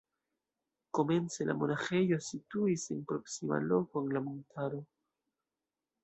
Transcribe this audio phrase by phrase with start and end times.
[0.99, 4.81] Komence la monaĥejo situis en proksima loko en la montaro.